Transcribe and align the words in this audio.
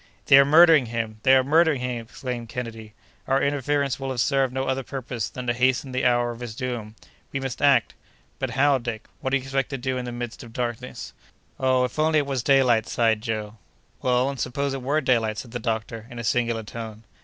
"They 0.25 0.39
are 0.39 0.45
murdering 0.45 0.87
him! 0.87 1.19
they 1.21 1.35
are 1.35 1.43
murdering 1.43 1.79
him!" 1.79 2.07
exclaimed 2.09 2.49
Kennedy. 2.49 2.95
"Our 3.27 3.39
interference 3.39 3.99
will 3.99 4.09
have 4.09 4.19
served 4.19 4.51
no 4.51 4.63
other 4.63 4.81
purpose 4.81 5.29
than 5.29 5.45
to 5.45 5.53
hasten 5.53 5.91
the 5.91 6.05
hour 6.07 6.31
of 6.31 6.39
his 6.39 6.55
doom. 6.55 6.95
We 7.31 7.39
must 7.39 7.61
act!" 7.61 7.93
"But 8.39 8.49
how, 8.49 8.79
Dick? 8.79 9.05
What 9.19 9.29
do 9.29 9.37
you 9.37 9.43
expect 9.43 9.69
to 9.69 9.77
do 9.77 9.99
in 9.99 10.05
the 10.05 10.11
midst 10.11 10.41
of 10.43 10.53
this 10.53 10.57
darkness?" 10.57 11.13
"Oh, 11.59 11.83
if 11.85 11.91
it 11.99 12.25
was 12.25 12.39
only 12.39 12.41
daylight!" 12.59 12.87
sighed 12.87 13.21
Joe. 13.21 13.57
"Well, 14.01 14.27
and 14.27 14.39
suppose 14.39 14.73
it 14.73 14.81
were 14.81 15.01
daylight?" 15.01 15.37
said 15.37 15.51
the 15.51 15.59
doctor, 15.59 16.07
in 16.09 16.17
a 16.17 16.23
singular 16.23 16.63
tone. 16.63 17.03